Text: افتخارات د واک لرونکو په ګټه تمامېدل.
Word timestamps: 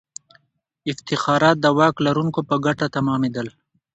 افتخارات 0.91 1.57
د 1.61 1.65
واک 1.77 1.95
لرونکو 2.05 2.39
په 2.49 2.55
ګټه 2.65 2.85
تمامېدل. 2.95 3.47